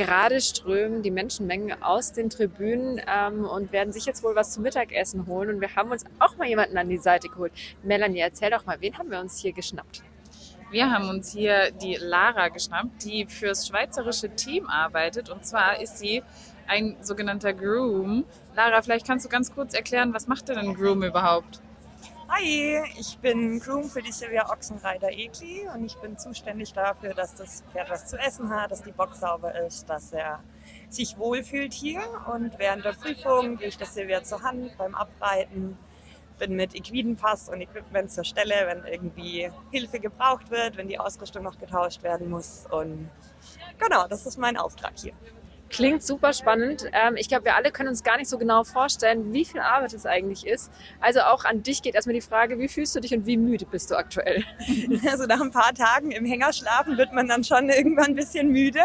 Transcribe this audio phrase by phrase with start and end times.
[0.00, 4.62] Gerade strömen die Menschenmengen aus den Tribünen ähm, und werden sich jetzt wohl was zum
[4.62, 5.50] Mittagessen holen.
[5.50, 7.52] Und wir haben uns auch mal jemanden an die Seite geholt.
[7.82, 10.02] Melanie, erzähl doch mal, wen haben wir uns hier geschnappt?
[10.70, 15.28] Wir haben uns hier die Lara geschnappt, die fürs schweizerische Team arbeitet.
[15.28, 16.22] Und zwar ist sie
[16.66, 18.24] ein sogenannter Groom.
[18.56, 21.60] Lara, vielleicht kannst du ganz kurz erklären, was macht denn ein Groom überhaupt?
[22.32, 27.34] Hi, ich bin Groom für die Silvia Ochsenreiter Egli und ich bin zuständig dafür, dass
[27.34, 30.38] das Pferd was zu essen hat, dass die Box sauber ist, dass er
[30.88, 32.00] sich wohlfühlt hier.
[32.32, 35.76] Und während der Prüfung gehe ich das Silvia zur Hand beim Abreiten,
[36.38, 41.42] bin mit Equidenpass und Equipment zur Stelle, wenn irgendwie Hilfe gebraucht wird, wenn die Ausrüstung
[41.42, 42.64] noch getauscht werden muss.
[42.70, 43.10] Und
[43.76, 45.14] genau, das ist mein Auftrag hier.
[45.70, 46.84] Klingt super spannend.
[46.92, 49.94] Ähm, ich glaube, wir alle können uns gar nicht so genau vorstellen, wie viel Arbeit
[49.94, 50.70] es eigentlich ist.
[51.00, 53.66] Also auch an dich geht erstmal die Frage, wie fühlst du dich und wie müde
[53.66, 54.44] bist du aktuell?
[55.10, 58.50] Also nach ein paar Tagen im Hänger schlafen wird man dann schon irgendwann ein bisschen
[58.50, 58.80] müde.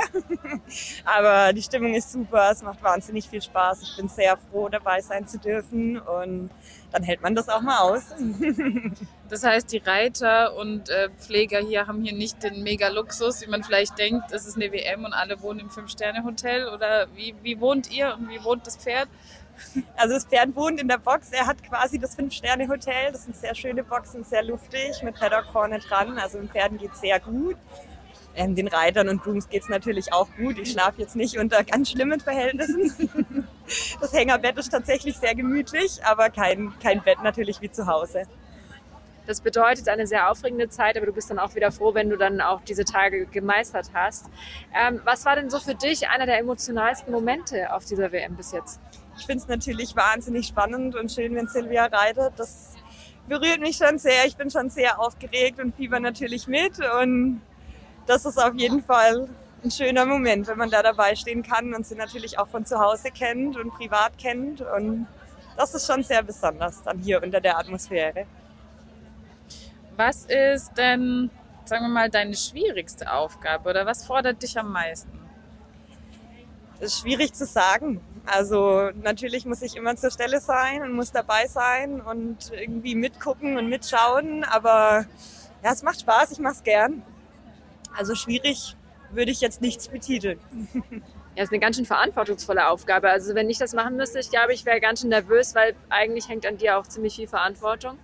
[1.05, 3.81] Aber die Stimmung ist super, es macht wahnsinnig viel Spaß.
[3.81, 6.49] Ich bin sehr froh, dabei sein zu dürfen und
[6.92, 8.03] dann hält man das auch mal aus.
[9.27, 13.64] Das heißt, die Reiter und äh, Pfleger hier haben hier nicht den Mega-Luxus, wie man
[13.64, 16.67] vielleicht denkt, es ist eine WM und alle wohnen im Fünf-Sterne-Hotel.
[16.76, 19.08] Oder wie, wie wohnt ihr und wie wohnt das Pferd?
[19.95, 21.30] Also das Pferd wohnt in der Box.
[21.32, 23.14] Er hat quasi das Fünf-Sterne-Hotel.
[23.14, 26.17] Das sind sehr schöne Boxen, sehr luftig, mit Paddock vorne dran.
[26.17, 27.56] Also den Pferden geht sehr gut.
[28.36, 30.59] Ähm, den Reitern und Grooms geht es natürlich auch gut.
[30.59, 33.48] Ich schlafe jetzt nicht unter ganz schlimmen Verhältnissen.
[34.00, 38.28] Das Hängerbett ist tatsächlich sehr gemütlich, aber kein, kein Bett natürlich wie zu Hause.
[39.26, 42.18] Das bedeutet eine sehr aufregende Zeit, aber du bist dann auch wieder froh, wenn du
[42.18, 44.26] dann auch diese Tage gemeistert hast.
[44.73, 48.52] Ähm, was war denn so für dich einer der emotionalsten Momente auf dieser WM bis
[48.52, 48.80] jetzt?
[49.17, 52.34] Ich finde es natürlich wahnsinnig spannend und schön, wenn Silvia reitet.
[52.38, 52.73] Das
[53.28, 54.26] berührt mich schon sehr.
[54.26, 56.73] Ich bin schon sehr aufgeregt und fieber natürlich mit.
[57.02, 57.42] Und
[58.06, 59.30] das ist auf jeden Fall
[59.64, 62.80] ein schöner Moment, wenn man da dabei stehen kann und sie natürlich auch von zu
[62.80, 64.62] Hause kennt und privat kennt.
[64.62, 65.08] Und
[65.58, 68.26] das ist schon sehr besonders dann hier unter der Atmosphäre.
[69.98, 71.30] Was ist denn,
[71.64, 75.20] sagen wir mal, deine schwierigste Aufgabe oder was fordert dich am meisten?
[76.80, 78.02] Das ist schwierig zu sagen.
[78.26, 83.58] Also natürlich muss ich immer zur Stelle sein und muss dabei sein und irgendwie mitgucken
[83.58, 84.44] und mitschauen.
[84.44, 85.05] Aber
[85.64, 87.02] ja, es macht Spaß, ich mache es gern.
[87.95, 88.76] Also schwierig
[89.11, 90.39] würde ich jetzt nichts betiteln.
[91.38, 93.10] Ja, ist eine ganz schön verantwortungsvolle Aufgabe.
[93.10, 96.30] Also wenn ich das machen müsste, ich glaube, ich wäre ganz schön nervös, weil eigentlich
[96.30, 98.00] hängt an dir auch ziemlich viel Verantwortung.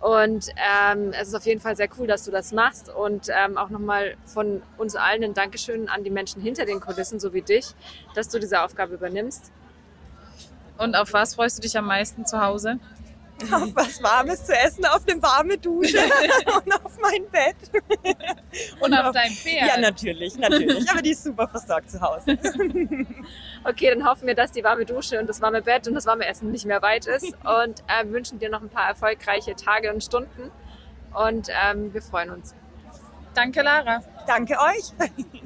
[0.00, 2.90] Und ähm, es ist auf jeden Fall sehr cool, dass du das machst.
[2.90, 7.18] Und ähm, auch nochmal von uns allen ein Dankeschön an die Menschen hinter den Kulissen,
[7.20, 7.74] so wie dich,
[8.14, 9.50] dass du diese Aufgabe übernimmst.
[10.76, 12.78] Und auf was freust du dich am meisten zu Hause?
[13.50, 15.98] Auf was Warmes zu essen, auf eine warme Dusche
[16.64, 17.56] und auf mein Bett.
[18.84, 19.68] Und, auf, auf dein Pferd?
[19.68, 20.90] Ja, natürlich, natürlich.
[20.90, 22.38] Aber die ist super versorgt zu Hause.
[23.66, 26.26] Okay, dann hoffen wir, dass die warme Dusche und das warme Bett und das warme
[26.26, 30.04] Essen nicht mehr weit ist und äh, wünschen dir noch ein paar erfolgreiche Tage und
[30.04, 30.50] Stunden
[31.14, 32.54] und ähm, wir freuen uns.
[33.34, 34.02] Danke, Lara.
[34.26, 34.92] Danke euch.